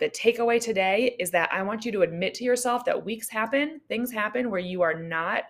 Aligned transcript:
the 0.00 0.10
takeaway 0.10 0.60
today 0.60 1.16
is 1.18 1.30
that 1.30 1.52
I 1.52 1.62
want 1.62 1.84
you 1.84 1.92
to 1.92 2.02
admit 2.02 2.34
to 2.34 2.44
yourself 2.44 2.84
that 2.86 3.04
weeks 3.04 3.28
happen, 3.28 3.80
things 3.88 4.10
happen 4.10 4.50
where 4.50 4.60
you 4.60 4.82
are 4.82 4.94
not 4.94 5.44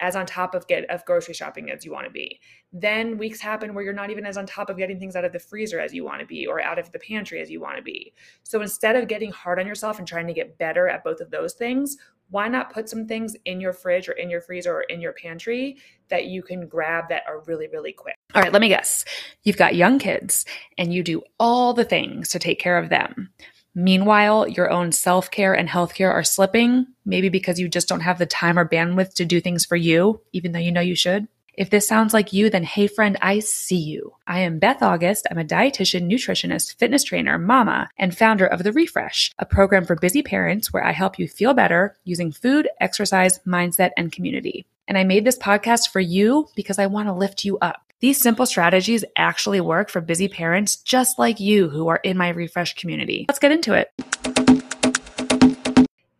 as 0.00 0.16
on 0.16 0.26
top 0.26 0.54
of 0.54 0.66
get 0.66 0.88
of 0.90 1.04
grocery 1.04 1.34
shopping 1.34 1.70
as 1.70 1.84
you 1.84 1.92
want 1.92 2.06
to 2.06 2.12
be. 2.12 2.40
Then 2.72 3.18
weeks 3.18 3.40
happen 3.40 3.74
where 3.74 3.82
you're 3.82 3.92
not 3.92 4.10
even 4.10 4.26
as 4.26 4.36
on 4.36 4.46
top 4.46 4.70
of 4.70 4.76
getting 4.76 4.98
things 4.98 5.16
out 5.16 5.24
of 5.24 5.32
the 5.32 5.38
freezer 5.38 5.80
as 5.80 5.92
you 5.92 6.04
want 6.04 6.20
to 6.20 6.26
be 6.26 6.46
or 6.46 6.62
out 6.62 6.78
of 6.78 6.90
the 6.92 6.98
pantry 7.00 7.40
as 7.40 7.50
you 7.50 7.60
want 7.60 7.76
to 7.76 7.82
be. 7.82 8.12
So 8.44 8.62
instead 8.62 8.96
of 8.96 9.08
getting 9.08 9.32
hard 9.32 9.58
on 9.58 9.66
yourself 9.66 9.98
and 9.98 10.06
trying 10.06 10.26
to 10.28 10.32
get 10.32 10.58
better 10.58 10.88
at 10.88 11.04
both 11.04 11.20
of 11.20 11.30
those 11.30 11.54
things, 11.54 11.96
why 12.30 12.46
not 12.46 12.72
put 12.72 12.88
some 12.88 13.06
things 13.06 13.34
in 13.46 13.60
your 13.60 13.72
fridge 13.72 14.08
or 14.08 14.12
in 14.12 14.28
your 14.28 14.40
freezer 14.40 14.72
or 14.74 14.82
in 14.82 15.00
your 15.00 15.14
pantry 15.14 15.78
that 16.08 16.26
you 16.26 16.42
can 16.42 16.68
grab 16.68 17.08
that 17.08 17.22
are 17.26 17.42
really 17.46 17.68
really 17.68 17.92
quick. 17.92 18.14
All 18.34 18.42
right, 18.42 18.52
let 18.52 18.60
me 18.60 18.68
guess. 18.68 19.04
You've 19.42 19.56
got 19.56 19.74
young 19.74 19.98
kids 19.98 20.44
and 20.76 20.92
you 20.92 21.02
do 21.02 21.22
all 21.40 21.72
the 21.72 21.84
things 21.84 22.28
to 22.30 22.38
take 22.38 22.60
care 22.60 22.78
of 22.78 22.90
them. 22.90 23.30
Meanwhile, 23.78 24.48
your 24.48 24.72
own 24.72 24.90
self 24.90 25.30
care 25.30 25.54
and 25.54 25.68
health 25.68 25.94
care 25.94 26.10
are 26.10 26.24
slipping, 26.24 26.88
maybe 27.04 27.28
because 27.28 27.60
you 27.60 27.68
just 27.68 27.86
don't 27.86 28.00
have 28.00 28.18
the 28.18 28.26
time 28.26 28.58
or 28.58 28.68
bandwidth 28.68 29.14
to 29.14 29.24
do 29.24 29.40
things 29.40 29.64
for 29.64 29.76
you, 29.76 30.20
even 30.32 30.50
though 30.50 30.58
you 30.58 30.72
know 30.72 30.80
you 30.80 30.96
should. 30.96 31.28
If 31.54 31.70
this 31.70 31.86
sounds 31.86 32.12
like 32.12 32.32
you, 32.32 32.50
then 32.50 32.64
hey, 32.64 32.88
friend, 32.88 33.16
I 33.22 33.38
see 33.38 33.78
you. 33.78 34.14
I 34.26 34.40
am 34.40 34.58
Beth 34.58 34.82
Auguste. 34.82 35.28
I'm 35.30 35.38
a 35.38 35.44
dietitian, 35.44 36.10
nutritionist, 36.10 36.74
fitness 36.74 37.04
trainer, 37.04 37.38
mama, 37.38 37.88
and 37.96 38.18
founder 38.18 38.46
of 38.46 38.64
The 38.64 38.72
Refresh, 38.72 39.30
a 39.38 39.46
program 39.46 39.84
for 39.84 39.94
busy 39.94 40.24
parents 40.24 40.72
where 40.72 40.84
I 40.84 40.90
help 40.90 41.16
you 41.16 41.28
feel 41.28 41.54
better 41.54 41.96
using 42.02 42.32
food, 42.32 42.68
exercise, 42.80 43.38
mindset, 43.46 43.90
and 43.96 44.10
community. 44.10 44.66
And 44.88 44.98
I 44.98 45.04
made 45.04 45.24
this 45.24 45.38
podcast 45.38 45.90
for 45.90 46.00
you 46.00 46.48
because 46.56 46.80
I 46.80 46.86
want 46.86 47.06
to 47.06 47.12
lift 47.12 47.44
you 47.44 47.58
up. 47.58 47.87
These 48.00 48.20
simple 48.20 48.46
strategies 48.46 49.04
actually 49.16 49.60
work 49.60 49.90
for 49.90 50.00
busy 50.00 50.28
parents 50.28 50.76
just 50.76 51.18
like 51.18 51.40
you 51.40 51.68
who 51.68 51.88
are 51.88 51.98
in 52.04 52.16
my 52.16 52.28
refresh 52.28 52.74
community. 52.76 53.26
Let's 53.28 53.40
get 53.40 53.50
into 53.50 53.74
it. 53.74 53.90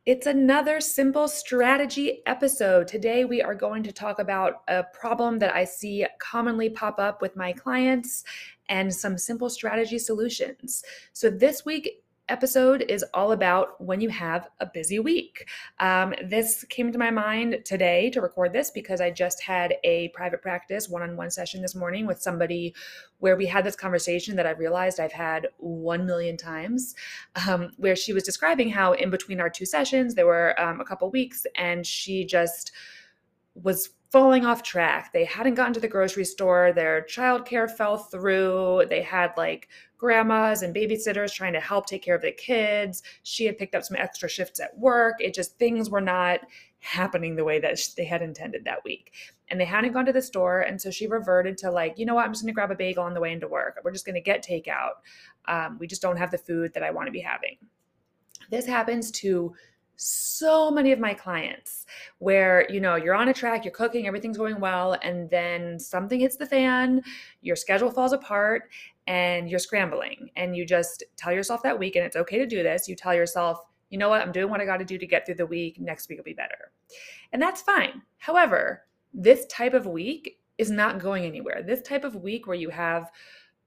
It's 0.05 0.27
another 0.27 0.81
simple 0.81 1.29
strategy 1.29 2.23
episode. 2.27 2.89
Today, 2.89 3.25
we 3.25 3.43
are 3.43 3.55
going 3.55 3.85
to 3.85 3.93
talk 3.93 4.19
about 4.19 4.63
a 4.67 4.83
problem 4.93 5.39
that 5.39 5.55
I 5.55 5.63
see 5.63 6.05
commonly 6.19 6.69
pop 6.69 6.99
up 6.99 7.23
with 7.23 7.37
my 7.37 7.53
clients 7.53 8.25
and 8.69 8.93
some 8.93 9.17
simple 9.17 9.49
strategy 9.49 10.01
solutions. 10.01 10.83
So, 11.13 11.31
this 11.31 11.65
week 11.65 12.03
episode 12.29 12.85
is 12.89 13.05
all 13.15 13.33
about 13.33 13.81
when 13.81 14.01
you 14.01 14.09
have 14.09 14.49
a 14.61 14.67
busy 14.67 14.99
week. 14.99 15.49
Um, 15.81 16.15
this 16.25 16.65
came 16.69 16.93
to 16.93 16.99
my 16.99 17.11
mind 17.11 17.63
today 17.65 18.11
to 18.11 18.21
record 18.21 18.53
this 18.53 18.71
because 18.71 19.01
I 19.01 19.11
just 19.11 19.43
had 19.43 19.75
a 19.85 20.09
private 20.09 20.43
practice 20.43 20.89
one 20.89 21.03
on 21.03 21.17
one 21.17 21.31
session 21.31 21.63
this 21.63 21.75
morning 21.75 22.07
with 22.07 22.21
somebody 22.21 22.75
where 23.19 23.37
we 23.37 23.47
had 23.47 23.65
this 23.65 23.77
conversation 23.77 24.37
that 24.37 24.47
I 24.47 24.51
realized 24.51 25.01
I've 25.01 25.13
had 25.13 25.49
one 25.59 26.07
million 26.07 26.37
times, 26.37 26.95
um, 27.49 27.73
where 27.77 27.97
she 27.97 28.13
was 28.13 28.23
describing 28.23 28.71
how 28.71 28.93
in 28.93 29.11
between 29.11 29.41
our 29.41 29.51
two 29.51 29.67
sessions, 29.67 30.15
there 30.15 30.27
were 30.27 30.59
um, 30.61 30.81
a 30.81 30.85
couple 30.85 31.11
weeks, 31.11 31.47
and 31.57 31.87
she 31.87 32.25
just 32.25 32.73
was 33.55 33.91
falling 34.11 34.47
off 34.47 34.63
track. 34.63 35.13
They 35.13 35.25
hadn't 35.25 35.55
gotten 35.55 35.75
to 35.75 35.81
the 35.81 35.89
grocery 35.89 36.25
store. 36.25 36.73
Their 36.73 37.03
childcare 37.03 37.71
fell 37.71 37.99
through. 37.99 38.87
They 38.89 39.03
had 39.03 39.33
like 39.37 39.69
grandmas 39.99 40.63
and 40.63 40.75
babysitters 40.75 41.35
trying 41.35 41.53
to 41.53 41.61
help 41.61 41.87
take 41.87 42.03
care 42.03 42.15
of 42.15 42.23
the 42.23 42.33
kids. 42.33 43.03
She 43.23 43.45
had 43.45 43.59
picked 43.59 43.75
up 43.75 43.85
some 43.85 43.97
extra 43.97 44.29
shifts 44.29 44.61
at 44.61 44.79
work. 44.79 45.17
It 45.19 45.35
just, 45.35 45.59
things 45.59 45.91
were 45.91 46.01
not 46.01 46.41
happening 46.81 47.35
the 47.37 47.45
way 47.45 47.59
that 47.59 47.79
they 47.97 48.05
had 48.05 48.23
intended 48.23 48.65
that 48.65 48.85
week. 48.85 49.13
And 49.49 49.61
they 49.61 49.65
hadn't 49.65 49.93
gone 49.93 50.07
to 50.07 50.13
the 50.13 50.23
store. 50.23 50.61
And 50.61 50.81
so 50.81 50.91
she 50.91 51.07
reverted 51.07 51.59
to 51.59 51.71
like, 51.71 51.99
you 51.99 52.07
know 52.07 52.15
what? 52.15 52.25
I'm 52.25 52.33
just 52.33 52.43
going 52.43 52.53
to 52.53 52.55
grab 52.55 52.71
a 52.71 52.77
bagel 52.77 53.05
on 53.05 53.15
the 53.15 53.21
way 53.21 53.33
into 53.33 53.49
work. 53.49 53.81
We're 53.85 53.93
just 53.93 54.07
going 54.07 54.15
to 54.15 54.21
get 54.21 54.45
takeout. 54.47 54.93
Um, 55.47 55.77
we 55.79 55.87
just 55.87 56.03
don't 56.03 56.17
have 56.17 56.31
the 56.31 56.39
food 56.39 56.73
that 56.75 56.83
I 56.83 56.91
want 56.91 57.09
to 57.09 57.13
be 57.13 57.21
having. 57.21 57.57
This 58.51 58.65
happens 58.65 59.11
to 59.13 59.55
so 60.01 60.71
many 60.71 60.93
of 60.93 61.01
my 61.01 61.13
clients 61.13 61.85
where 62.19 62.65
you 62.71 62.81
know 62.81 62.95
you're 62.95 63.17
on 63.17 63.29
a 63.29 63.35
track 63.35 63.65
you're 63.65 63.75
cooking 63.75 64.07
everything's 64.07 64.39
going 64.39 64.61
well 64.61 64.97
and 65.03 65.29
then 65.29 65.77
something 65.77 66.21
hits 66.21 66.37
the 66.37 66.47
fan 66.47 67.03
your 67.41 67.57
schedule 67.57 67.91
falls 67.91 68.13
apart 68.13 68.71
and 69.09 69.49
you're 69.49 69.59
scrambling 69.59 70.31
and 70.37 70.55
you 70.55 70.65
just 70.65 71.03
tell 71.17 71.33
yourself 71.33 71.63
that 71.63 71.79
week 71.79 71.97
and 71.97 72.05
it's 72.05 72.15
okay 72.15 72.39
to 72.39 72.47
do 72.47 72.63
this. 72.63 72.89
You 72.89 72.95
tell 72.95 73.15
yourself 73.15 73.61
you 73.91 73.97
know 73.97 74.11
what? 74.11 74.21
I'm 74.21 74.33
doing 74.33 74.51
what 74.51 74.61
i 74.61 74.67
got 74.67 74.77
to 74.77 74.85
do 74.85 74.99
to 74.99 75.07
get 75.07 75.25
through 75.25 75.37
the 75.37 75.47
week. 75.47 75.81
Next 75.81 76.11
week 76.11 76.19
will 76.19 76.25
be 76.25 76.35
better. 76.35 76.73
And 77.33 77.41
that's 77.41 77.63
fine. 77.63 78.03
However 78.19 78.85
this 79.15 79.47
type 79.47 79.73
of 79.73 79.87
week 79.87 80.39
is 80.59 80.71
not 80.71 81.01
going 81.01 81.25
anywhere. 81.25 81.63
This 81.63 81.81
type 81.81 82.05
of 82.05 82.17
week 82.17 82.47
where 82.47 82.57
you 82.57 82.69
have 82.69 83.11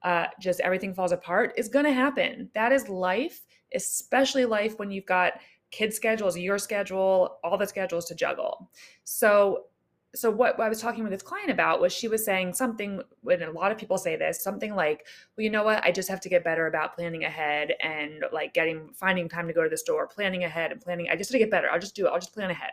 uh, 0.03 0.27
just 0.39 0.59
everything 0.59 0.93
falls 0.93 1.11
apart 1.11 1.53
is 1.57 1.67
going 1.67 1.85
to 1.85 1.93
happen. 1.93 2.49
That 2.53 2.71
is 2.71 2.87
life 2.87 3.41
especially 3.73 4.45
life 4.45 4.77
when 4.79 4.91
you've 4.91 5.05
got 5.05 5.33
kid 5.71 5.93
schedules, 5.93 6.37
your 6.37 6.57
schedule, 6.57 7.39
all 7.43 7.57
the 7.57 7.65
schedules 7.65 8.05
to 8.05 8.15
juggle. 8.15 8.69
So 9.03 9.65
so 10.13 10.29
what 10.29 10.59
I 10.59 10.67
was 10.67 10.81
talking 10.81 11.03
with 11.03 11.13
this 11.13 11.21
client 11.21 11.49
about 11.49 11.79
was 11.79 11.93
she 11.93 12.09
was 12.09 12.25
saying 12.25 12.53
something 12.53 13.01
when 13.21 13.41
a 13.41 13.51
lot 13.51 13.71
of 13.71 13.77
people 13.77 13.97
say 13.97 14.17
this, 14.17 14.43
something 14.43 14.75
like, 14.75 15.05
well, 15.35 15.43
you 15.45 15.49
know 15.49 15.63
what, 15.63 15.83
I 15.85 15.91
just 15.91 16.09
have 16.09 16.19
to 16.21 16.29
get 16.29 16.43
better 16.43 16.67
about 16.67 16.95
planning 16.95 17.23
ahead 17.23 17.73
and 17.81 18.25
like 18.33 18.53
getting 18.53 18.89
finding 18.93 19.29
time 19.29 19.47
to 19.47 19.53
go 19.53 19.63
to 19.63 19.69
the 19.69 19.77
store, 19.77 20.07
planning 20.07 20.43
ahead 20.43 20.73
and 20.73 20.81
planning. 20.81 21.07
I 21.09 21.15
just 21.15 21.29
have 21.29 21.35
to 21.35 21.39
get 21.39 21.49
better. 21.49 21.69
I'll 21.71 21.79
just 21.79 21.95
do 21.95 22.07
it. 22.07 22.09
I'll 22.09 22.19
just 22.19 22.33
plan 22.33 22.49
ahead. 22.49 22.71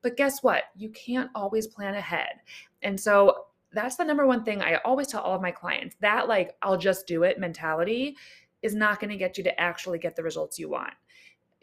But 0.00 0.16
guess 0.16 0.44
what? 0.44 0.64
You 0.76 0.90
can't 0.90 1.30
always 1.34 1.66
plan 1.66 1.94
ahead. 1.94 2.40
And 2.82 2.98
so 2.98 3.46
that's 3.72 3.96
the 3.96 4.04
number 4.04 4.24
one 4.24 4.44
thing 4.44 4.62
I 4.62 4.76
always 4.84 5.08
tell 5.08 5.22
all 5.22 5.34
of 5.34 5.42
my 5.42 5.50
clients. 5.50 5.96
That 6.00 6.28
like 6.28 6.54
I'll 6.62 6.78
just 6.78 7.08
do 7.08 7.24
it 7.24 7.40
mentality 7.40 8.16
is 8.62 8.76
not 8.76 9.00
going 9.00 9.10
to 9.10 9.16
get 9.16 9.36
you 9.36 9.44
to 9.44 9.60
actually 9.60 9.98
get 9.98 10.14
the 10.14 10.22
results 10.22 10.56
you 10.56 10.68
want 10.68 10.94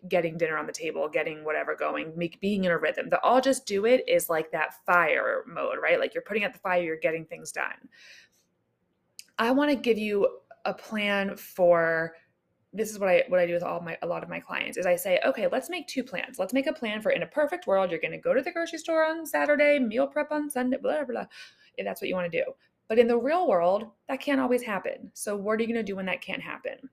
getting 0.07 0.37
dinner 0.37 0.57
on 0.57 0.67
the 0.67 0.73
table, 0.73 1.07
getting 1.07 1.43
whatever 1.43 1.75
going, 1.75 2.13
make, 2.15 2.39
being 2.41 2.63
in 2.65 2.71
a 2.71 2.77
rhythm. 2.77 3.09
The 3.09 3.21
all 3.21 3.41
just 3.41 3.65
do 3.65 3.85
it 3.85 4.03
is 4.07 4.29
like 4.29 4.51
that 4.51 4.85
fire 4.85 5.43
mode, 5.47 5.77
right? 5.81 5.99
Like 5.99 6.13
you're 6.13 6.23
putting 6.23 6.43
out 6.43 6.53
the 6.53 6.59
fire, 6.59 6.81
you're 6.81 6.97
getting 6.97 7.25
things 7.25 7.51
done. 7.51 7.89
I 9.37 9.51
want 9.51 9.71
to 9.71 9.75
give 9.75 9.97
you 9.97 10.27
a 10.65 10.73
plan 10.73 11.35
for 11.35 12.13
this 12.75 12.89
is 12.89 12.97
what 12.97 13.07
I 13.07 13.23
what 13.27 13.39
I 13.39 13.45
do 13.45 13.53
with 13.53 13.63
all 13.63 13.81
my 13.81 13.97
a 14.01 14.07
lot 14.07 14.23
of 14.23 14.29
my 14.29 14.39
clients 14.39 14.77
is 14.77 14.85
I 14.85 14.95
say, 14.95 15.19
okay, 15.25 15.47
let's 15.47 15.69
make 15.69 15.87
two 15.87 16.03
plans. 16.03 16.39
Let's 16.39 16.53
make 16.53 16.67
a 16.67 16.73
plan 16.73 17.01
for 17.01 17.11
in 17.11 17.21
a 17.21 17.27
perfect 17.27 17.67
world, 17.67 17.91
you're 17.91 17.99
to 17.99 18.17
go 18.17 18.33
to 18.33 18.41
the 18.41 18.51
grocery 18.51 18.79
store 18.79 19.05
on 19.05 19.25
Saturday, 19.25 19.77
meal 19.79 20.07
prep 20.07 20.31
on 20.31 20.49
Sunday, 20.49 20.77
blah 20.77 21.03
blah 21.03 21.05
blah, 21.05 21.25
if 21.77 21.85
that's 21.85 22.01
what 22.01 22.07
you 22.07 22.15
want 22.15 22.31
to 22.31 22.43
do. 22.43 22.51
But 22.87 22.99
in 22.99 23.07
the 23.07 23.17
real 23.17 23.47
world, 23.47 23.85
that 24.09 24.19
can't 24.19 24.41
always 24.41 24.63
happen. 24.63 25.11
So 25.13 25.35
what 25.35 25.59
are 25.59 25.63
you 25.63 25.67
to 25.75 25.83
do 25.83 25.95
when 25.95 26.05
that 26.07 26.21
can't 26.21 26.41
happen? 26.41 26.89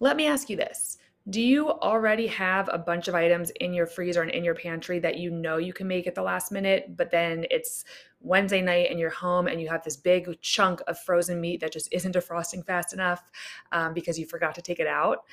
Let 0.00 0.16
me 0.16 0.26
ask 0.26 0.48
you 0.48 0.56
this. 0.56 0.98
Do 1.28 1.40
you 1.40 1.70
already 1.70 2.28
have 2.28 2.70
a 2.72 2.78
bunch 2.78 3.08
of 3.08 3.16
items 3.16 3.50
in 3.60 3.74
your 3.74 3.86
freezer 3.86 4.22
and 4.22 4.30
in 4.30 4.44
your 4.44 4.54
pantry 4.54 5.00
that 5.00 5.18
you 5.18 5.30
know 5.30 5.56
you 5.56 5.72
can 5.72 5.88
make 5.88 6.06
at 6.06 6.14
the 6.14 6.22
last 6.22 6.52
minute, 6.52 6.96
but 6.96 7.10
then 7.10 7.46
it's 7.50 7.84
Wednesday 8.20 8.62
night 8.62 8.88
and 8.90 9.00
you're 9.00 9.10
home 9.10 9.48
and 9.48 9.60
you 9.60 9.68
have 9.68 9.82
this 9.82 9.96
big 9.96 10.40
chunk 10.40 10.80
of 10.86 11.00
frozen 11.00 11.40
meat 11.40 11.60
that 11.60 11.72
just 11.72 11.88
isn't 11.90 12.14
defrosting 12.14 12.64
fast 12.64 12.92
enough 12.92 13.24
um, 13.72 13.92
because 13.92 14.16
you 14.16 14.24
forgot 14.24 14.54
to 14.54 14.62
take 14.62 14.78
it 14.78 14.86
out? 14.86 15.24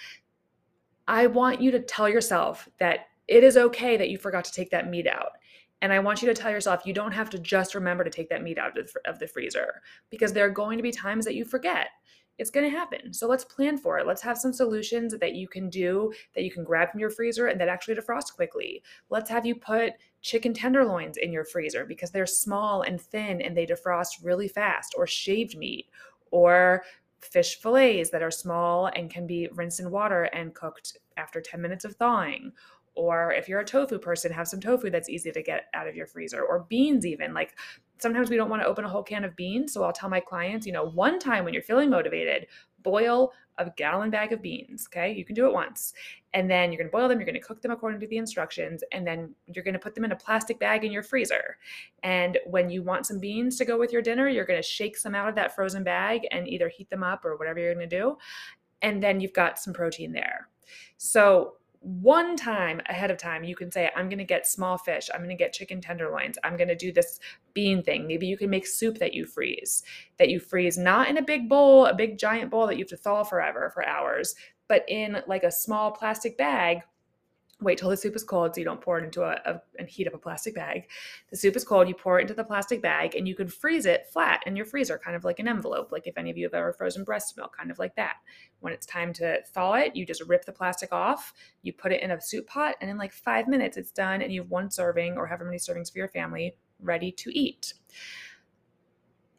I 1.08 1.28
want 1.28 1.62
you 1.62 1.70
to 1.70 1.80
tell 1.80 2.10
yourself 2.10 2.68
that 2.80 3.10
it 3.28 3.44
is 3.44 3.56
okay 3.56 3.96
that 3.96 4.10
you 4.10 4.18
forgot 4.18 4.46
to 4.46 4.52
take 4.52 4.72
that 4.72 4.90
meat 4.90 5.06
out. 5.06 5.34
And 5.84 5.94
I 5.94 6.00
want 6.00 6.22
you 6.22 6.28
to 6.30 6.34
tell 6.34 6.50
yourself 6.50 6.86
you 6.86 6.94
don't 6.94 7.12
have 7.12 7.30
to 7.32 7.38
just 7.38 7.76
remember 7.76 8.04
to 8.04 8.10
take 8.10 8.30
that 8.30 8.42
meat 8.42 8.58
out 8.58 8.78
of 8.78 8.92
the, 8.92 9.00
of 9.10 9.20
the 9.20 9.28
freezer 9.28 9.82
because 10.10 10.34
there 10.34 10.46
are 10.46 10.50
going 10.50 10.78
to 10.78 10.84
be 10.84 10.92
times 10.92 11.26
that 11.26 11.36
you 11.36 11.46
forget 11.46 11.90
it's 12.38 12.50
going 12.50 12.70
to 12.70 12.76
happen. 12.76 13.14
So 13.14 13.28
let's 13.28 13.46
plan 13.46 13.78
for 13.78 14.00
it. 14.00 14.08
Let's 14.08 14.22
have 14.22 14.38
some 14.38 14.54
solutions 14.54 15.16
that 15.20 15.36
you 15.36 15.48
can 15.48 15.70
do 15.70 16.12
that 16.34 16.44
you 16.44 16.52
can 16.52 16.64
grab 16.64 16.90
from 16.90 17.00
your 17.00 17.10
freezer 17.10 17.48
and 17.48 17.60
that 17.62 17.70
actually 17.70 17.96
defrost 17.96 18.36
quickly. 18.36 18.82
Let's 19.10 19.30
have 19.30 19.46
you 19.46 19.56
put 19.56 19.94
chicken 20.22 20.54
tenderloins 20.54 21.18
in 21.18 21.32
your 21.32 21.46
freezer 21.46 21.86
because 21.86 22.12
they're 22.12 22.26
small 22.26 22.82
and 22.82 23.00
thin 23.00 23.42
and 23.42 23.56
they 23.56 23.66
defrost 23.66 24.24
really 24.24 24.48
fast, 24.48 24.96
or 24.98 25.06
shaved 25.06 25.58
meat, 25.58 25.88
or 26.32 26.84
fish 27.22 27.60
fillets 27.62 28.10
that 28.10 28.24
are 28.24 28.32
small 28.32 28.88
and 28.88 29.10
can 29.10 29.28
be 29.28 29.48
rinsed 29.54 29.80
in 29.80 29.92
water 29.92 30.24
and 30.24 30.56
cooked 30.56 30.98
after 31.18 31.40
10 31.40 31.62
minutes 31.62 31.86
of 31.86 31.96
thawing. 31.96 32.52
Or 32.96 33.32
if 33.32 33.48
you're 33.50 33.62
a 33.62 33.66
tofu 33.66 33.98
person, 33.98 34.32
have 34.32 34.48
some 34.48 34.60
tofu 34.60 34.90
that's 34.92 35.10
easy 35.10 35.32
to 35.32 35.42
get 35.42 35.66
out 35.74 35.88
of 35.88 35.96
your 35.96 36.06
freezer, 36.06 36.44
or 36.44 36.66
beans, 36.70 37.06
even. 37.06 37.34
Like 37.34 37.56
sometimes 38.04 38.30
we 38.30 38.36
don't 38.36 38.50
want 38.50 38.62
to 38.62 38.68
open 38.68 38.86
a 38.86 38.90
whole 38.90 39.02
can 39.02 39.24
of 39.24 39.36
beans. 39.36 39.74
So 39.74 39.84
I'll 39.84 39.92
tell 39.92 40.10
my 40.10 40.20
clients, 40.20 40.68
you 40.68 40.74
know, 40.74 40.86
one 40.86 41.18
time 41.18 41.44
when 41.44 41.54
you're 41.54 41.64
feeling 41.64 41.90
motivated, 41.90 42.46
boil 42.84 43.32
a 43.58 43.70
gallon 43.78 44.10
bag 44.10 44.34
of 44.34 44.42
beans. 44.42 44.88
Okay. 44.90 45.14
You 45.14 45.24
can 45.26 45.36
do 45.36 45.48
it 45.48 45.54
once. 45.54 45.94
And 46.34 46.50
then 46.50 46.72
you're 46.72 46.80
going 46.80 46.90
to 46.90 46.92
boil 46.92 47.08
them. 47.08 47.20
You're 47.20 47.26
going 47.26 47.40
to 47.40 47.48
cook 47.48 47.62
them 47.62 47.72
according 47.72 48.00
to 48.00 48.08
the 48.08 48.18
instructions. 48.18 48.84
And 48.92 49.06
then 49.06 49.34
you're 49.48 49.64
going 49.64 49.74
to 49.74 49.80
put 49.80 49.96
them 49.96 50.04
in 50.04 50.12
a 50.12 50.16
plastic 50.16 50.60
bag 50.60 50.84
in 50.84 50.92
your 50.92 51.04
freezer. 51.04 51.58
And 52.04 52.38
when 52.46 52.70
you 52.70 52.84
want 52.84 53.06
some 53.06 53.20
beans 53.20 53.58
to 53.58 53.66
go 53.66 53.78
with 53.78 53.92
your 53.92 54.02
dinner, 54.02 54.28
you're 54.28 54.46
going 54.46 54.62
to 54.62 54.68
shake 54.68 54.98
some 54.98 55.16
out 55.16 55.30
of 55.30 55.36
that 55.36 55.56
frozen 55.56 55.84
bag 55.84 56.28
and 56.32 56.48
either 56.48 56.68
heat 56.68 56.90
them 56.90 57.04
up 57.04 57.26
or 57.26 57.38
whatever 57.38 57.60
you're 57.60 57.74
going 57.74 57.88
to 57.88 57.98
do. 57.98 58.18
And 58.82 59.02
then 59.02 59.20
you've 59.20 59.34
got 59.34 59.60
some 59.60 59.74
protein 59.74 60.12
there. 60.12 60.50
So 60.98 61.54
one 61.84 62.38
time 62.38 62.82
ahead 62.88 63.12
of 63.12 63.18
time, 63.18 63.44
you 63.44 63.56
can 63.56 63.70
say, 63.70 63.92
I'm 63.94 64.08
going 64.08 64.18
to 64.18 64.24
get 64.24 64.48
small 64.48 64.78
fish. 64.78 65.10
I'm 65.14 65.20
going 65.20 65.30
to 65.30 65.36
get 65.36 65.52
chicken 65.52 65.82
tenderloins. 65.82 66.38
I'm 66.44 66.56
going 66.56 66.70
to 66.70 66.76
do 66.76 66.94
this 66.94 67.20
bean 67.54 67.84
thing. 67.84 68.08
Maybe 68.08 68.26
you 68.26 68.38
can 68.38 68.50
make 68.50 68.66
soup 68.66 69.00
that 69.00 69.14
you 69.14 69.26
freeze, 69.26 69.84
that 70.18 70.30
you 70.30 70.40
freeze 70.40 70.78
not 70.78 71.10
in 71.10 71.18
a 71.18 71.22
big 71.22 71.50
bowl, 71.50 71.86
a 71.86 71.94
big 71.94 72.18
giant 72.18 72.50
bowl 72.50 72.68
that 72.68 72.78
you 72.78 72.84
have 72.84 72.90
to 72.90 72.98
thaw 72.98 73.24
forever 73.24 73.70
for 73.74 73.86
hours, 73.86 74.34
but 74.70 74.86
in 74.88 75.22
like 75.28 75.44
a 75.44 75.52
small 75.52 75.92
plastic 75.92 76.38
bag 76.38 76.80
wait 77.64 77.78
till 77.78 77.90
the 77.90 77.98
soup 77.98 78.16
is 78.16 78.24
cold 78.24 78.54
so 78.54 78.60
you 78.60 78.66
don't 78.66 78.82
pour 78.82 79.00
it 79.00 79.04
into 79.04 79.24
a, 79.24 79.40
a, 79.46 79.62
and 79.80 79.90
heat 79.90 80.08
up 80.08 80.14
a 80.14 80.18
plastic 80.18 80.56
bag. 80.56 80.90
The 81.30 81.38
soup 81.38 81.56
is 81.56 81.64
cold 81.64 81.88
you 81.88 81.96
pour 81.96 82.20
it 82.20 82.24
into 82.24 82.34
the 82.34 82.44
plastic 82.44 82.82
bag 82.82 83.16
and 83.16 83.28
you 83.28 83.36
can 83.36 83.48
freeze 83.48 83.86
it 83.86 84.08
flat 84.12 84.42
in 84.46 84.56
your 84.56 84.66
freezer 84.66 85.00
kind 85.04 85.16
of 85.16 85.24
like 85.24 85.40
an 85.40 85.48
envelope 85.48 85.92
like 85.92 86.08
if 86.08 86.18
any 86.18 86.30
of 86.30 86.38
you 86.38 86.46
have 86.46 86.54
ever 86.54 86.74
frozen 86.74 87.04
breast 87.04 87.36
milk 87.38 87.56
kind 87.56 87.72
of 87.72 87.80
like 87.80 87.96
that. 87.96 88.16
When 88.60 88.74
it's 88.74 88.86
time 88.86 89.14
to 89.14 89.42
thaw 89.54 89.74
it 89.74 89.96
you 89.96 90.06
just 90.06 90.24
rip 90.28 90.46
the 90.46 90.52
plastic 90.52 90.92
off 90.92 91.34
you 91.62 91.74
put 91.74 91.92
it 91.92 92.02
in 92.02 92.12
a 92.12 92.22
soup 92.22 92.48
pot 92.48 92.76
and 92.82 92.90
in 92.90 92.98
like 92.98 93.14
five 93.14 93.48
minutes 93.48 93.78
it's 93.78 93.92
done 93.92 94.22
and 94.22 94.32
you 94.32 94.42
have 94.42 94.52
one 94.52 94.70
serving 94.70 95.18
or 95.18 95.28
however 95.28 95.46
many 95.46 95.58
servings 95.58 95.92
for 95.92 96.00
your 96.00 96.10
family 96.10 96.56
ready 96.80 97.12
to 97.12 97.38
eat. 97.38 97.74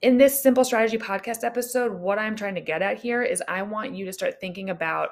In 0.02 0.18
this 0.18 0.42
simple 0.42 0.64
strategy 0.64 0.98
podcast 0.98 1.44
episode 1.44 1.92
what 1.92 2.18
i'm 2.18 2.36
trying 2.36 2.54
to 2.54 2.60
get 2.60 2.82
at 2.82 2.98
here 2.98 3.22
is 3.22 3.42
i 3.48 3.62
want 3.62 3.94
you 3.94 4.04
to 4.04 4.12
start 4.12 4.40
thinking 4.40 4.68
about 4.68 5.10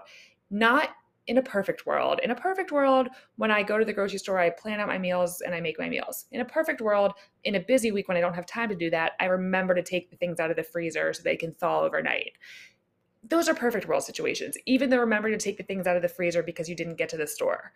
not 0.51 0.91
in 1.27 1.39
a 1.39 1.43
perfect 1.43 1.87
world, 1.87 2.21
in 2.23 2.31
a 2.31 2.35
perfect 2.35 2.73
world, 2.73 3.09
when 3.37 3.51
I 3.51 3.63
go 3.63 3.79
to 3.79 3.85
the 3.85 3.93
grocery 3.93 4.19
store, 4.19 4.39
I 4.39 4.51
plan 4.51 4.81
out 4.81 4.89
my 4.89 4.99
meals 4.99 5.41
and 5.41 5.55
I 5.55 5.61
make 5.61 5.79
my 5.79 5.89
meals. 5.89 6.27
In 6.33 6.41
a 6.41 6.45
perfect 6.45 6.81
world, 6.81 7.13
in 7.45 7.55
a 7.55 7.61
busy 7.61 7.93
week 7.93 8.09
when 8.09 8.17
I 8.17 8.21
don't 8.21 8.35
have 8.35 8.47
time 8.47 8.69
to 8.71 8.75
do 8.75 8.91
that, 8.91 9.13
I 9.21 9.27
remember 9.27 9.75
to 9.75 9.83
take 9.83 10.11
the 10.11 10.17
things 10.17 10.41
out 10.41 10.51
of 10.51 10.57
the 10.57 10.63
freezer 10.63 11.13
so 11.13 11.23
they 11.23 11.37
can 11.37 11.53
thaw 11.53 11.83
overnight. 11.83 12.33
Those 13.29 13.49
are 13.49 13.55
perfect 13.55 13.87
world 13.87 14.03
situations, 14.03 14.57
even 14.67 14.91
though 14.91 14.99
remember 14.99 15.31
to 15.31 15.39
take 15.39 15.57
the 15.57 15.63
things 15.63 15.87
out 15.87 15.97
of 15.97 16.03
the 16.03 16.09
freezer 16.09 16.43
because 16.43 16.69
you 16.69 16.75
didn't 16.75 16.97
get 16.97 17.09
to 17.11 17.17
the 17.17 17.27
store. 17.27 17.73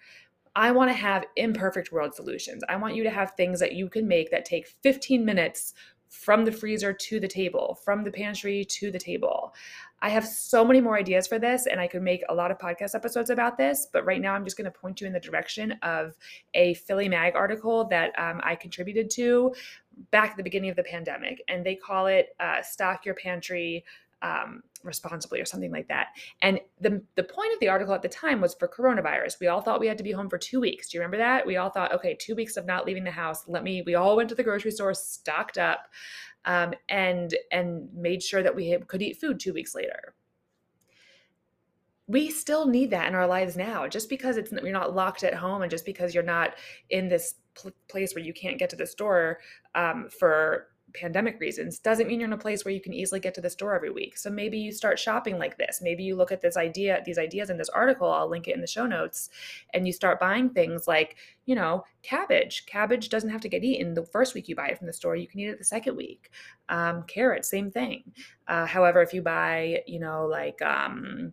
I 0.57 0.73
want 0.73 0.91
to 0.91 0.95
have 0.95 1.27
imperfect 1.37 1.93
world 1.93 2.15
solutions. 2.15 2.65
I 2.69 2.77
want 2.77 2.97
you 2.97 3.05
to 3.05 3.11
have 3.11 3.33
things 3.33 3.61
that 3.61 3.75
you 3.75 3.89
can 3.89 4.09
make 4.09 4.31
that 4.31 4.45
take 4.45 4.67
15 4.67 5.25
minutes 5.25 5.75
from 6.09 6.45
the 6.45 6.53
freezer 6.53 6.93
to 6.93 7.21
the 7.21 7.29
table, 7.29 7.79
from 7.85 8.05
the 8.05 8.11
pantry 8.11 8.65
to 8.65 8.91
the 8.91 8.99
table. 8.99 9.55
I 10.07 10.09
have 10.11 10.25
so 10.25 10.65
many 10.65 10.81
more 10.81 10.97
ideas 10.97 11.27
for 11.27 11.41
this, 11.41 11.67
and 11.67 11.81
I 11.81 11.89
could 11.89 12.01
make 12.01 12.23
a 12.29 12.35
lot 12.35 12.53
of 12.53 12.59
podcast 12.59 12.95
episodes 12.95 13.29
about 13.29 13.59
this. 13.59 13.89
But 13.93 14.05
right 14.05 14.21
now, 14.21 14.35
I'm 14.35 14.45
just 14.45 14.57
going 14.57 14.67
to 14.67 14.71
point 14.71 15.01
you 15.01 15.07
in 15.09 15.13
the 15.13 15.19
direction 15.19 15.73
of 15.83 16.17
a 16.55 16.75
Philly 16.75 17.09
Mag 17.09 17.35
article 17.35 17.89
that 17.89 18.17
um, 18.17 18.41
I 18.45 18.55
contributed 18.55 19.11
to 19.11 19.53
back 20.13 20.31
at 20.31 20.37
the 20.37 20.45
beginning 20.45 20.71
of 20.71 20.77
the 20.77 20.85
pandemic. 20.85 21.43
And 21.49 21.67
they 21.67 21.75
call 21.75 22.07
it 22.07 22.37
uh, 22.39 22.63
Stock 22.63 23.05
Your 23.05 23.17
Pantry 23.17 23.85
um, 24.23 24.63
responsibly 24.83 25.41
or 25.41 25.45
something 25.45 25.71
like 25.71 25.89
that. 25.89 26.09
And 26.43 26.61
the, 26.81 27.03
the 27.17 27.25
point 27.25 27.53
of 27.53 27.61
the 27.61 27.69
article 27.69 27.95
at 27.95 28.03
the 28.03 28.09
time 28.09 28.41
was 28.41 28.55
for 28.55 28.69
coronavirus. 28.69 29.41
We 29.41 29.49
all 29.49 29.61
thought 29.61 29.81
we 29.81 29.89
had 29.89 29.99
to 29.99 30.05
be 30.05 30.13
home 30.13 30.31
for 30.31 30.39
two 30.39 30.61
weeks. 30.61 30.89
Do 30.89 30.97
you 30.97 31.03
remember 31.03 31.19
that? 31.19 31.47
We 31.47 31.57
all 31.57 31.71
thought, 31.71 31.93
okay, 31.93 32.15
two 32.15 32.35
weeks 32.35 32.57
of 32.57 32.67
not 32.67 32.87
leaving 32.87 33.05
the 33.05 33.11
house. 33.11 33.47
Let 33.47 33.63
me, 33.63 33.83
we 33.83 33.95
all 33.95 34.17
went 34.17 34.29
to 34.31 34.35
the 34.35 34.45
grocery 34.45 34.71
store, 34.71 34.95
stocked 34.95 35.59
up, 35.59 35.89
um, 36.45 36.75
and, 36.89 37.35
and 37.51 37.89
made 37.95 38.23
sure 38.23 38.43
that 38.43 38.55
we 38.55 38.79
could 38.87 39.03
eat 39.03 39.21
food 39.21 39.41
two 39.41 39.53
weeks 39.53 39.75
later. 39.75 40.15
We 42.09 42.31
still 42.31 42.69
need 42.69 42.91
that 42.91 43.09
in 43.09 43.17
our 43.17 43.27
lives 43.27 43.57
now. 43.57 43.89
Just 43.89 44.09
because 44.09 44.37
it's 44.37 44.53
you're 44.53 44.71
not 44.71 44.95
locked 44.95 45.25
at 45.25 45.35
home, 45.35 45.63
and 45.63 45.71
just 45.71 45.85
because 45.85 46.15
you're 46.15 46.23
not 46.23 46.55
in 46.89 47.09
this 47.09 47.35
pl- 47.57 47.73
place 47.89 48.15
where 48.15 48.23
you 48.23 48.33
can't 48.33 48.61
get 48.61 48.71
to 48.71 48.77
the 48.77 48.87
store 48.87 49.41
um, 49.75 50.09
for 50.09 50.69
pandemic 50.95 51.39
reasons 51.41 51.79
doesn't 51.79 52.07
mean 52.07 52.21
you're 52.21 52.29
in 52.29 52.33
a 52.33 52.39
place 52.39 52.65
where 52.65 52.73
you 52.73 52.81
can 52.81 52.95
easily 52.95 53.21
get 53.21 53.35
to 53.35 53.41
the 53.41 53.51
store 53.51 53.75
every 53.75 53.91
week. 53.91 54.17
So 54.17 54.31
maybe 54.31 54.59
you 54.59 54.73
start 54.73 54.99
shopping 54.99 55.39
like 55.39 55.59
this. 55.59 55.81
Maybe 55.83 56.03
you 56.03 56.17
look 56.17 56.33
at 56.33 56.41
this 56.41 56.57
idea, 56.57 57.03
these 57.05 57.19
ideas 57.19 57.51
in 57.51 57.59
this 57.59 57.69
article, 57.69 58.11
I'll 58.11 58.29
link 58.29 58.49
it 58.49 58.55
in 58.55 58.61
the 58.61 58.67
show 58.67 58.87
notes, 58.87 59.31
and 59.75 59.87
you 59.87 59.93
start 59.93 60.21
buying 60.21 60.51
things 60.51 60.87
like, 60.87 61.17
you 61.45 61.55
know, 61.55 61.85
cabbage. 62.03 62.67
Cabbage 62.67 63.09
doesn't 63.09 63.31
have 63.31 63.41
to 63.43 63.49
get 63.49 63.65
eaten 63.65 63.95
the 63.95 64.05
first 64.05 64.35
week 64.35 64.49
you 64.49 64.57
buy 64.57 64.69
it 64.69 64.79
from 64.79 64.87
the 64.87 64.93
store. 64.93 65.17
You 65.17 65.27
can 65.27 65.41
eat 65.41 65.49
it 65.49 65.59
the 65.59 65.65
second 65.65 65.97
week. 65.97 66.31
Um, 66.69 67.03
carrots, 67.05 67.49
same 67.49 67.71
thing. 67.71 68.03
Uh, 68.49 68.67
however, 68.67 69.03
if 69.03 69.13
you 69.13 69.23
buy, 69.23 69.83
you 69.87 70.01
know, 70.01 70.27
like, 70.27 70.61
um, 70.63 71.31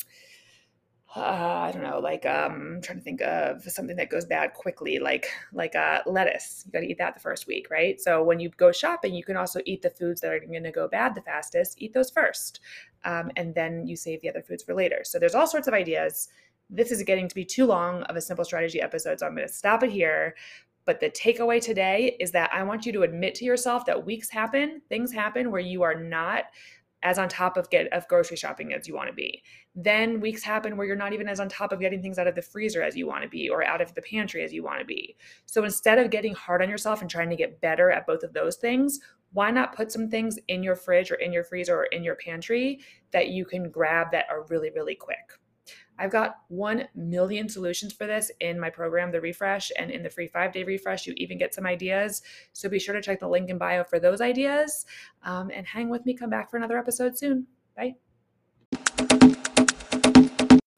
uh, 1.15 1.19
I 1.67 1.71
don't 1.71 1.83
know, 1.83 1.99
like 1.99 2.25
um, 2.25 2.75
I'm 2.75 2.81
trying 2.81 2.97
to 2.97 3.03
think 3.03 3.21
of 3.21 3.63
something 3.63 3.95
that 3.97 4.09
goes 4.09 4.25
bad 4.25 4.53
quickly, 4.53 4.97
like 4.97 5.27
like 5.53 5.75
uh, 5.75 6.01
lettuce. 6.07 6.63
You 6.65 6.71
got 6.71 6.79
to 6.79 6.87
eat 6.87 6.97
that 6.97 7.13
the 7.13 7.19
first 7.19 7.45
week, 7.45 7.69
right? 7.69 8.01
So 8.01 8.23
when 8.23 8.39
you 8.39 8.49
go 8.49 8.71
shopping, 8.71 9.13
you 9.13 9.23
can 9.23 9.37
also 9.37 9.59
eat 9.65 9.83
the 9.83 9.91
foods 9.91 10.21
that 10.21 10.33
are 10.33 10.39
going 10.39 10.63
to 10.63 10.71
go 10.71 10.87
bad 10.87 11.13
the 11.13 11.21
fastest. 11.21 11.79
Eat 11.79 11.93
those 11.93 12.09
first, 12.09 12.61
um, 13.05 13.29
and 13.35 13.53
then 13.53 13.85
you 13.85 13.95
save 13.95 14.21
the 14.21 14.29
other 14.29 14.41
foods 14.41 14.63
for 14.63 14.73
later. 14.73 15.01
So 15.03 15.19
there's 15.19 15.35
all 15.35 15.45
sorts 15.45 15.67
of 15.67 15.75
ideas. 15.75 16.29
This 16.69 16.91
is 16.91 17.03
getting 17.03 17.27
to 17.27 17.35
be 17.35 17.45
too 17.45 17.67
long 17.67 18.01
of 18.03 18.15
a 18.15 18.21
simple 18.21 18.45
strategy 18.45 18.81
episode, 18.81 19.19
so 19.19 19.27
I'm 19.27 19.35
going 19.35 19.47
to 19.47 19.53
stop 19.53 19.83
it 19.83 19.91
here. 19.91 20.35
But 20.85 20.99
the 20.99 21.11
takeaway 21.11 21.61
today 21.61 22.17
is 22.19 22.31
that 22.31 22.51
I 22.51 22.63
want 22.63 22.85
you 22.85 22.91
to 22.93 23.03
admit 23.03 23.35
to 23.35 23.45
yourself 23.45 23.85
that 23.85 24.05
weeks 24.05 24.29
happen, 24.29 24.81
things 24.89 25.13
happen 25.13 25.51
where 25.51 25.61
you 25.61 25.83
are 25.83 25.95
not 25.95 26.45
as 27.03 27.19
on 27.19 27.29
top 27.29 27.57
of 27.57 27.69
get 27.69 27.91
of 27.93 28.07
grocery 28.07 28.37
shopping 28.37 28.73
as 28.73 28.87
you 28.87 28.95
want 28.95 29.09
to 29.09 29.13
be. 29.13 29.43
Then 29.75 30.19
weeks 30.19 30.41
happen 30.41 30.77
where 30.77 30.87
you're 30.87 30.95
not 30.95 31.13
even 31.13 31.27
as 31.27 31.39
on 31.39 31.49
top 31.49 31.71
of 31.71 31.79
getting 31.79 32.01
things 32.01 32.17
out 32.17 32.27
of 32.27 32.35
the 32.35 32.41
freezer 32.41 32.81
as 32.81 32.95
you 32.95 33.05
want 33.05 33.23
to 33.23 33.29
be 33.29 33.49
or 33.49 33.65
out 33.65 33.81
of 33.81 33.93
the 33.93 34.01
pantry 34.01 34.43
as 34.43 34.53
you 34.53 34.63
want 34.63 34.79
to 34.79 34.85
be. 34.85 35.15
So 35.45 35.63
instead 35.63 35.99
of 35.99 36.09
getting 36.09 36.33
hard 36.33 36.61
on 36.61 36.69
yourself 36.69 37.01
and 37.01 37.09
trying 37.09 37.29
to 37.29 37.35
get 37.35 37.61
better 37.61 37.91
at 37.91 38.07
both 38.07 38.23
of 38.23 38.33
those 38.33 38.55
things, 38.55 38.99
why 39.33 39.51
not 39.51 39.75
put 39.75 39.91
some 39.91 40.09
things 40.09 40.39
in 40.47 40.63
your 40.63 40.75
fridge 40.75 41.11
or 41.11 41.15
in 41.15 41.33
your 41.33 41.43
freezer 41.43 41.75
or 41.75 41.85
in 41.85 42.03
your 42.03 42.15
pantry 42.15 42.79
that 43.11 43.29
you 43.29 43.45
can 43.45 43.69
grab 43.69 44.11
that 44.11 44.25
are 44.29 44.45
really 44.49 44.69
really 44.71 44.95
quick? 44.95 45.39
I've 45.99 46.11
got 46.11 46.37
1 46.47 46.87
million 46.95 47.47
solutions 47.47 47.93
for 47.93 48.07
this 48.07 48.31
in 48.39 48.59
my 48.59 48.69
program, 48.69 49.11
The 49.11 49.21
Refresh, 49.21 49.71
and 49.77 49.91
in 49.91 50.03
the 50.03 50.09
free 50.09 50.27
five 50.27 50.51
day 50.51 50.63
refresh, 50.63 51.05
you 51.05 51.13
even 51.17 51.37
get 51.37 51.53
some 51.53 51.65
ideas. 51.65 52.21
So 52.53 52.67
be 52.69 52.79
sure 52.79 52.95
to 52.95 53.01
check 53.01 53.19
the 53.19 53.27
link 53.27 53.49
in 53.49 53.57
bio 53.57 53.83
for 53.83 53.99
those 53.99 54.21
ideas 54.21 54.85
um, 55.23 55.51
and 55.53 55.65
hang 55.67 55.89
with 55.89 56.05
me. 56.05 56.15
Come 56.15 56.29
back 56.29 56.49
for 56.49 56.57
another 56.57 56.77
episode 56.77 57.17
soon. 57.17 57.47
Bye. 57.77 57.95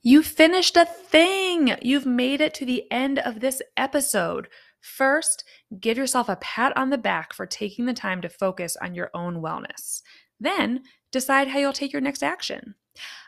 You 0.04 0.22
finished 0.22 0.78
a 0.78 0.86
thing. 0.86 1.76
You've 1.81 2.06
made 2.06 2.40
it 2.40 2.54
to 2.56 2.66
the 2.66 2.84
end 2.92 3.18
of 3.18 3.40
this 3.40 3.62
episode. 3.76 4.48
First, 4.80 5.44
give 5.80 5.98
yourself 5.98 6.30
a 6.30 6.36
pat 6.36 6.78
on 6.78 6.92
the 6.92 6.98
back 7.00 7.34
for 7.34 7.48
taking 7.48 7.86
the 7.86 7.94
time 7.94 8.22
to 8.22 8.30
focus 8.30 8.78
on 8.80 8.94
your 8.94 9.10
own 9.16 9.42
wellness. 9.42 10.04
Then, 10.40 10.84
decide 11.12 11.48
how 11.48 11.58
you'll 11.58 11.74
take 11.74 11.92
your 11.92 12.04
next 12.04 12.22
action. 12.22 12.76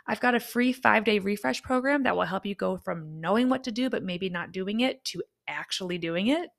I've 0.08 0.20
got 0.20 0.36
a 0.36 0.40
free 0.40 0.74
five 0.74 1.04
day 1.04 1.20
refresh 1.20 1.62
program 1.62 2.04
that 2.04 2.16
will 2.16 2.24
help 2.24 2.46
you 2.46 2.56
go 2.56 2.78
from 2.78 3.20
knowing 3.20 3.50
what 3.50 3.64
to 3.66 3.72
do, 3.72 3.90
but 3.90 4.04
maybe 4.04 4.30
not 4.30 4.52
doing 4.52 4.82
it, 4.82 5.04
to 5.06 5.24
actually 5.48 5.98
doing 5.98 6.28
it. 6.28 6.50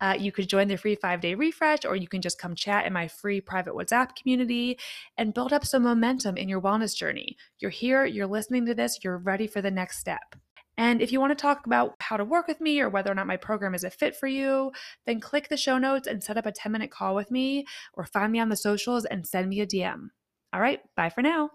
Uh, 0.00 0.14
you 0.18 0.30
could 0.30 0.48
join 0.48 0.68
the 0.68 0.76
free 0.76 0.94
five 0.94 1.20
day 1.20 1.34
refresh, 1.34 1.84
or 1.84 1.96
you 1.96 2.08
can 2.08 2.20
just 2.20 2.38
come 2.38 2.54
chat 2.54 2.86
in 2.86 2.92
my 2.92 3.08
free 3.08 3.40
private 3.40 3.74
WhatsApp 3.74 4.14
community 4.14 4.78
and 5.16 5.34
build 5.34 5.52
up 5.52 5.64
some 5.64 5.82
momentum 5.82 6.36
in 6.36 6.48
your 6.48 6.60
wellness 6.60 6.94
journey. 6.94 7.36
You're 7.58 7.70
here, 7.70 8.04
you're 8.04 8.26
listening 8.26 8.66
to 8.66 8.74
this, 8.74 8.98
you're 9.02 9.18
ready 9.18 9.46
for 9.46 9.62
the 9.62 9.70
next 9.70 9.98
step. 9.98 10.36
And 10.78 11.00
if 11.00 11.10
you 11.10 11.20
want 11.20 11.30
to 11.30 11.42
talk 11.42 11.66
about 11.66 11.94
how 12.00 12.16
to 12.16 12.24
work 12.24 12.46
with 12.46 12.60
me 12.60 12.80
or 12.80 12.90
whether 12.90 13.10
or 13.10 13.14
not 13.14 13.26
my 13.26 13.36
program 13.36 13.74
is 13.74 13.84
a 13.84 13.90
fit 13.90 14.14
for 14.14 14.26
you, 14.26 14.72
then 15.06 15.20
click 15.20 15.48
the 15.48 15.56
show 15.56 15.78
notes 15.78 16.06
and 16.06 16.22
set 16.22 16.36
up 16.36 16.44
a 16.44 16.52
10 16.52 16.70
minute 16.70 16.90
call 16.90 17.14
with 17.14 17.30
me 17.30 17.64
or 17.94 18.04
find 18.04 18.30
me 18.30 18.40
on 18.40 18.50
the 18.50 18.56
socials 18.56 19.06
and 19.06 19.26
send 19.26 19.48
me 19.48 19.60
a 19.60 19.66
DM. 19.66 20.08
All 20.52 20.60
right, 20.60 20.80
bye 20.94 21.10
for 21.10 21.22
now. 21.22 21.50